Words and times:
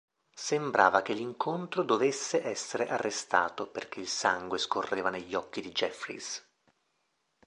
Sembrava 0.39 1.03
che 1.03 1.13
l'incontro 1.13 1.83
dovesse 1.83 2.43
essere 2.43 2.87
arrestato, 2.89 3.67
perché 3.67 3.99
il 3.99 4.07
sangue 4.07 4.57
scorreva 4.57 5.11
negli 5.11 5.35
occhi 5.35 5.61
di 5.61 5.71
Jeffries. 5.71 6.43